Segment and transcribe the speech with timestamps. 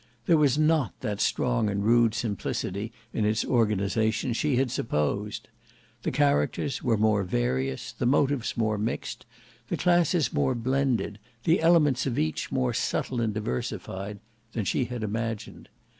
[0.25, 5.47] There was not that strong and rude simplicity in its organization she had supposed.
[6.01, 9.27] The characters were more various, the motives more mixed,
[9.67, 14.19] the classes more blended, the elements of each more subtle and diversified,
[14.53, 15.69] than she had imagined.